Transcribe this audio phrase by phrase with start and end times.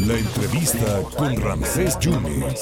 [0.00, 2.60] La entrevista con Ramsés Yunes.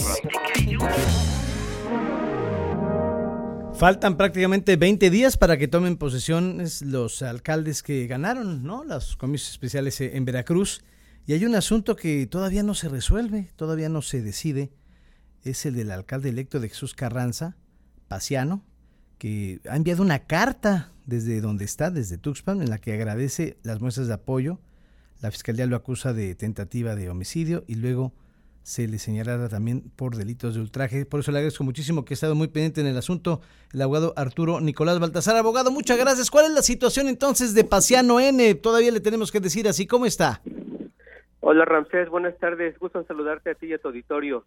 [3.74, 8.84] Faltan prácticamente 20 días para que tomen posesión los alcaldes que ganaron, ¿no?
[8.84, 10.82] Los comicios especiales en Veracruz.
[11.26, 14.72] Y hay un asunto que todavía no se resuelve, todavía no se decide.
[15.42, 17.56] Es el del alcalde electo de Jesús Carranza,
[18.06, 18.62] Paciano,
[19.16, 23.80] que ha enviado una carta desde donde está, desde Tuxpan, en la que agradece las
[23.80, 24.60] muestras de apoyo.
[25.20, 28.12] La fiscalía lo acusa de tentativa de homicidio y luego
[28.62, 31.04] se le señalará también por delitos de ultraje.
[31.04, 33.40] Por eso le agradezco muchísimo que ha estado muy pendiente en el asunto
[33.72, 35.36] el abogado Arturo Nicolás Baltasar.
[35.36, 36.30] Abogado, muchas gracias.
[36.30, 38.54] ¿Cuál es la situación entonces de Paciano N?
[38.56, 39.86] Todavía le tenemos que decir así.
[39.86, 40.40] ¿Cómo está?
[41.40, 42.78] Hola Ramsés, buenas tardes.
[42.78, 44.44] Gusto en saludarte a ti y a tu auditorio.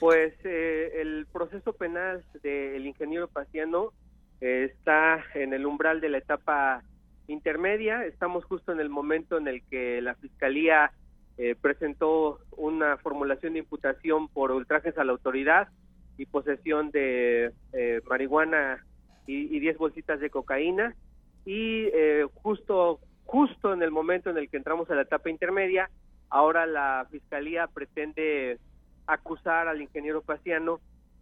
[0.00, 3.92] Pues eh, el proceso penal del ingeniero Paciano
[4.40, 6.84] está en el umbral de la etapa
[7.28, 8.04] intermedia.
[8.04, 10.90] Estamos justo en el momento en el que la Fiscalía
[11.36, 15.68] eh, presentó una formulación de imputación por ultrajes a la autoridad
[16.16, 18.84] y posesión de eh, marihuana
[19.26, 20.96] y, y 10 bolsitas de cocaína
[21.44, 25.90] y eh, justo justo en el momento en el que entramos a la etapa intermedia
[26.28, 28.58] ahora la fiscalía pretende
[29.06, 30.80] acusar al ingeniero Paciano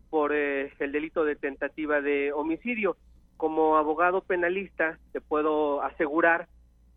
[0.08, 2.96] por el delito de tentativa de homicidio
[3.36, 6.48] como abogado penalista te puedo asegurar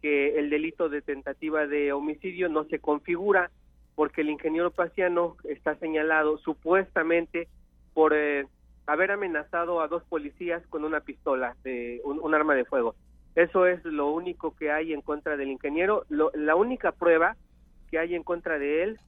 [0.02, 3.52] que el delito de tentativa de homicidio no se configura
[3.96, 7.50] porque el ingeniero Paciano está señalado supuestamente
[7.94, 8.48] por eh,
[8.86, 12.96] haber amenazado a dos policías con una pistola, de un, arma de fuego.
[13.36, 16.06] Eso es lo único que hay en contra del ingeniero.
[16.10, 17.36] la única prueba
[17.92, 19.00] que hay en contra de él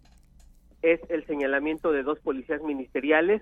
[0.82, 3.42] es el señalamiento de dos policías ministeriales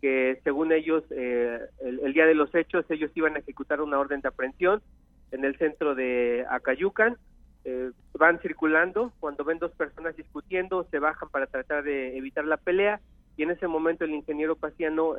[0.00, 4.20] que según ellos eh, el, día de los hechos ellos iban a ejecutar una orden
[4.20, 4.82] de aprehensión
[5.30, 7.16] en el centro de Acayucan.
[7.64, 12.56] Eh, van circulando, cuando ven dos personas discutiendo, se bajan para tratar de evitar la
[12.56, 13.00] pelea
[13.36, 15.14] y en ese momento el ingeniero Paciano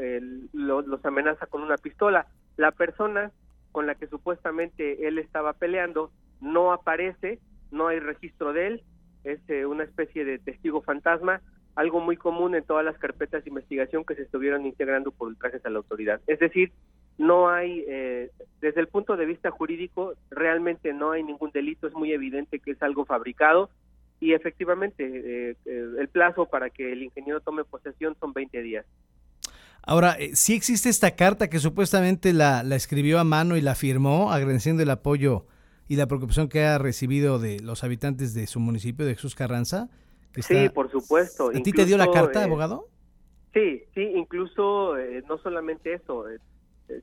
[0.52, 2.28] los amenaza con una pistola.
[2.57, 3.31] La persona
[3.72, 6.11] con la que supuestamente él estaba peleando
[6.41, 7.40] no aparece,
[7.72, 8.84] no hay registro de él,
[9.23, 11.41] es eh, una especie de testigo fantasma,
[11.75, 15.66] algo muy común en todas las carpetas de investigación que se estuvieron integrando por ultrajes
[15.66, 16.19] a la autoridad.
[16.28, 16.72] Es decir,
[17.18, 18.31] no hay, eh,
[18.62, 22.72] desde el punto de vista jurídico, realmente no hay ningún delito, es muy evidente que
[22.72, 23.69] es algo fabricado
[24.19, 28.85] y efectivamente eh, eh, el plazo para que el ingeniero tome posesión son 20 días.
[29.81, 34.31] Ahora, sí existe esta carta que supuestamente la, la escribió a mano y la firmó
[34.31, 35.46] agradeciendo el apoyo
[35.88, 39.90] y la preocupación que ha recibido de los habitantes de su municipio de Jesús Carranza.
[40.35, 41.50] Sí, por supuesto.
[41.50, 42.88] ¿A ti te dio la carta, abogado?
[43.53, 44.95] Sí, sí, incluso
[45.28, 46.25] no solamente eso,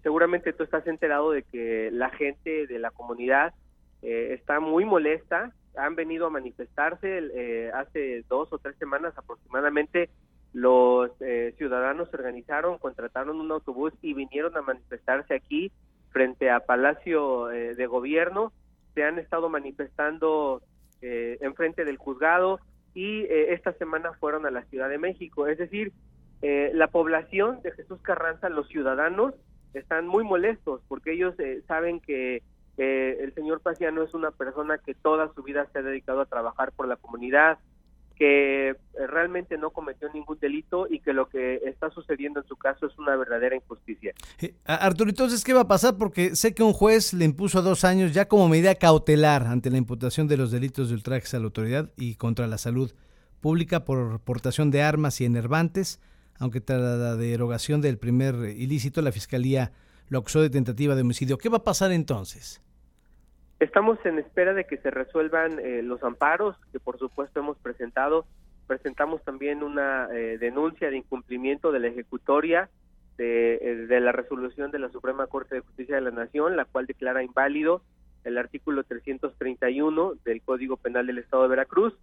[0.02, 3.54] seguramente tú estás enterado de que la gente de la comunidad
[4.02, 10.10] eh, está muy molesta, han venido a manifestarse eh, hace dos o tres semanas aproximadamente.
[10.52, 15.70] Los eh, ciudadanos se organizaron, contrataron un autobús y vinieron a manifestarse aquí
[16.10, 18.52] frente a Palacio de Gobierno.
[18.94, 20.62] Se han estado manifestando
[21.02, 22.58] enfrente del juzgado
[22.96, 25.46] y esta semana fueron a la Ciudad de México.
[25.46, 25.92] Es decir,
[26.40, 29.34] la población de Jesús Carranza, los ciudadanos,
[29.74, 32.42] están muy molestos porque ellos eh, saben que
[32.78, 36.72] el señor Paciano es una persona que toda su vida se ha dedicado a trabajar
[36.72, 37.58] por la comunidad,
[38.16, 38.76] que eh,
[39.08, 42.98] realmente no cometió ningún delito y que lo que está sucediendo en su caso es
[42.98, 44.12] una verdadera injusticia.
[44.40, 45.96] Eh, Arturo, entonces, ¿qué va a pasar?
[45.96, 49.78] Porque sé que un juez le impuso dos años ya como medida cautelar ante la
[49.78, 52.92] imputación de los delitos de ultrajes a la autoridad y contra la salud
[53.40, 56.00] pública por portación de armas y enervantes
[56.38, 59.72] aunque tras la derogación del primer ilícito, la Fiscalía
[60.08, 61.38] lo acusó de tentativa de homicidio.
[61.38, 62.60] ¿Qué va a pasar entonces?
[63.58, 68.26] Estamos en espera de que se resuelvan eh, los amparos, que por supuesto hemos presentado.
[68.66, 72.68] Presentamos también una eh, denuncia de incumplimiento de la ejecutoria
[73.16, 76.86] de, eh, la resolución de la Suprema Corte de Justicia de la Nación, la cual
[76.86, 77.82] declara inválido
[78.24, 81.96] el artículo 331 del Código Penal del Estado de Veracruz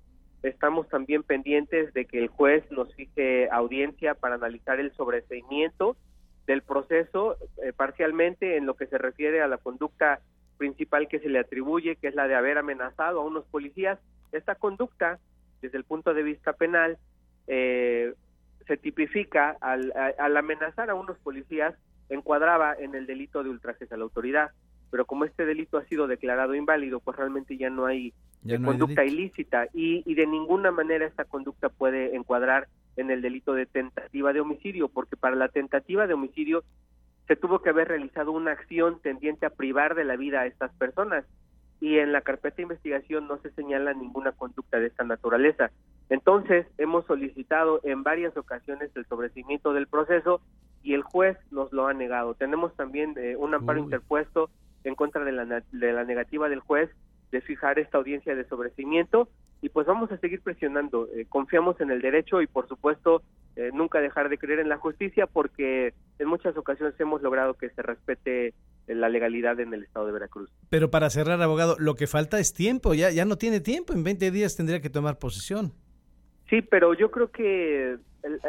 [0.44, 5.96] Estamos también pendientes de que el juez nos fije audiencia para analizar el sobreseimiento
[6.46, 10.20] del proceso eh, parcialmente en lo que se refiere a la conducta
[10.64, 14.00] principal que se le atribuye, que es la de haber amenazado a unos policías.
[14.32, 15.20] Esta conducta,
[15.62, 16.98] desde el punto de vista penal,
[17.48, 18.14] eh,
[18.66, 21.76] se tipifica al, al amenazar a unos policías,
[22.08, 24.52] encuadraba en el delito de ultrajes a la autoridad.
[24.90, 28.14] Pero como este delito ha sido declarado inválido, pues realmente ya no hay,
[28.64, 29.68] conducta ilícita.
[29.74, 34.40] Y, y de ninguna manera esta conducta puede encuadrar en el delito de tentativa de
[34.40, 36.64] homicidio, porque para la tentativa de homicidio
[37.28, 40.74] se tuvo que haber realizado una acción tendiente a privar de la vida a estas
[40.74, 41.26] personas
[41.80, 45.72] y en la carpeta de investigación no se señala ninguna conducta de esta naturaleza.
[46.10, 50.42] Entonces, hemos solicitado en varias ocasiones el sobrecimiento del proceso
[50.82, 52.36] y el juez nos lo ha negado.
[52.36, 54.50] Tenemos también eh, un amparo interpuesto
[54.84, 56.90] en contra de la, de la negativa del juez
[57.32, 59.28] de fijar esta audiencia de sobrecimiento
[59.64, 61.08] y pues vamos a seguir presionando.
[61.16, 63.24] Eh, confiamos en el derecho y por supuesto
[63.56, 67.70] eh, nunca dejar de creer en la justicia porque en muchas ocasiones hemos logrado que
[67.70, 68.54] se respete
[68.88, 70.50] la legalidad en el estado de Veracruz.
[70.70, 74.04] Pero para cerrar, abogado, lo que falta es tiempo, ya, ya no tiene tiempo, en
[74.04, 75.72] 20 días tendría que tomar posesión.
[76.50, 77.96] Sí, pero yo creo que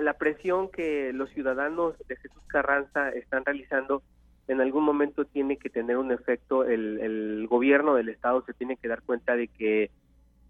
[0.02, 4.02] la presión que los ciudadanos de Jesús Carranza están realizando
[4.48, 8.76] en algún momento tiene que tener un efecto, el, el gobierno del estado se tiene
[8.76, 9.92] que dar cuenta de que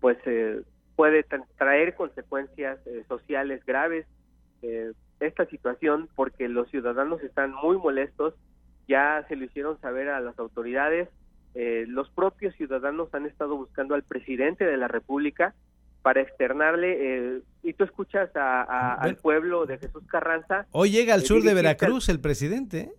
[0.04, 0.60] pues eh,
[0.96, 1.24] puede
[1.56, 4.04] traer consecuencias eh, sociales graves
[4.60, 8.34] eh, esta situación porque los ciudadanos están muy molestos,
[8.86, 11.08] ya se lo hicieron saber a las autoridades,
[11.54, 15.54] los propios ciudadanos han estado buscando al presidente de la República
[16.02, 20.66] para externarle, y tú escuchas a, al pueblo de Jesús Carranza.
[20.72, 22.92] Hoy llega al sur de Veracruz el presidente.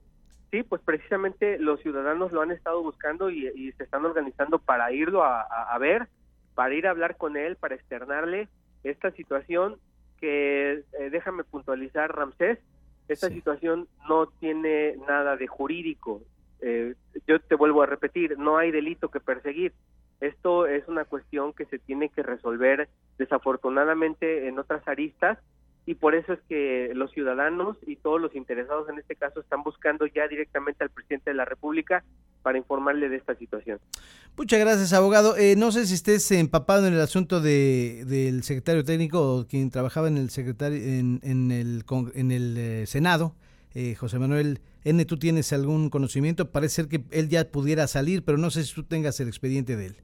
[0.56, 5.22] Sí, pues precisamente los ciudadanos lo han estado buscando y, se están organizando para irlo
[5.24, 6.08] a, ver,
[6.56, 8.48] para ir a hablar con él, para externarle
[8.84, 9.78] esta situación
[10.20, 12.60] que, eh, déjame puntualizar, Ramsés,
[13.08, 16.24] esta situación no tiene nada de jurídico.
[16.62, 16.96] Eh,
[17.28, 19.74] yo te vuelvo a repetir, no hay delito que perseguir.
[20.22, 25.38] Esto es una cuestión que se tiene que resolver desafortunadamente en otras aristas
[25.86, 29.62] y por eso es que los ciudadanos y todos los interesados en este caso están
[29.62, 32.04] buscando ya directamente al presidente de la República
[32.46, 33.80] para informarle de esta situación.
[34.38, 35.36] Muchas gracias, abogado.
[35.36, 39.72] Eh, no sé si estés empapado en el asunto de, del secretario técnico o quien
[39.72, 41.84] trabajaba en el secretario en, en el
[42.14, 43.34] en el eh, Senado,
[43.74, 45.04] eh, José Manuel N.
[45.06, 46.52] ¿Tú tienes algún conocimiento?
[46.52, 49.76] Parece ser que él ya pudiera salir, pero no sé si tú tengas el expediente
[49.76, 49.96] de él.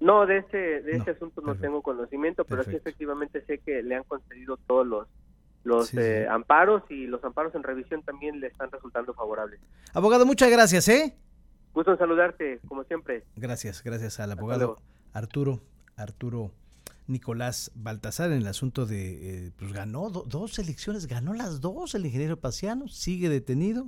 [0.00, 3.94] No, de este, de este asunto no tengo conocimiento, pero sí efectivamente sé que le
[3.94, 5.06] han concedido todos los
[5.64, 9.60] los eh, amparos y los amparos en revisión también le están resultando favorables.
[9.92, 11.16] Abogado, muchas gracias, ¿eh?
[11.78, 13.22] Gusto en saludarte, como siempre.
[13.36, 14.82] Gracias, gracias al abogado
[15.12, 15.60] Arturo,
[15.94, 16.50] Arturo
[17.06, 22.04] Nicolás Baltasar en el asunto de, eh, pues ganó dos elecciones, ganó las dos el
[22.04, 23.86] ingeniero Paciano, sigue detenido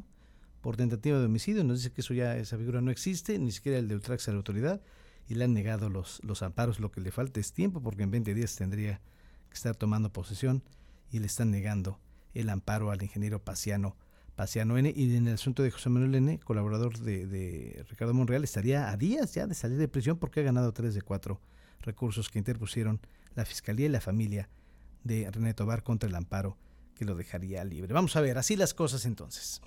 [0.61, 3.79] por tentativa de homicidio, nos dice que eso ya, esa figura no existe, ni siquiera
[3.79, 4.81] el de ultraje a la autoridad
[5.27, 6.79] y le han negado los, los amparos.
[6.79, 9.01] Lo que le falta es tiempo porque en 20 días tendría
[9.49, 10.63] que estar tomando posesión
[11.11, 11.99] y le están negando
[12.35, 13.97] el amparo al ingeniero Paciano,
[14.41, 14.91] Paciano N.
[14.97, 18.97] Y en el asunto de José Manuel N., colaborador de, de Ricardo Monreal, estaría a
[18.97, 21.43] días ya de salir de prisión porque ha ganado tres de cuatro
[21.83, 23.01] recursos que interpusieron
[23.35, 24.49] la Fiscalía y la familia
[25.05, 26.57] de René Tobar contra el amparo
[26.95, 27.93] que lo dejaría libre.
[27.93, 29.61] Vamos a ver, así las cosas entonces.